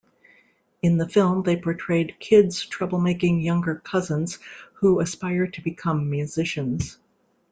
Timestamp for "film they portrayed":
1.07-2.15